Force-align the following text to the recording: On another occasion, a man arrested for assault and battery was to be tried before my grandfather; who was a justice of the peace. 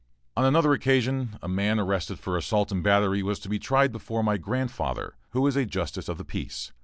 On 0.35 0.43
another 0.45 0.73
occasion, 0.73 1.37
a 1.43 1.47
man 1.47 1.79
arrested 1.79 2.17
for 2.17 2.35
assault 2.35 2.71
and 2.71 2.81
battery 2.81 3.21
was 3.21 3.37
to 3.41 3.49
be 3.49 3.59
tried 3.59 3.91
before 3.91 4.23
my 4.23 4.37
grandfather; 4.37 5.13
who 5.29 5.41
was 5.41 5.55
a 5.55 5.63
justice 5.63 6.09
of 6.09 6.17
the 6.17 6.25
peace. 6.25 6.71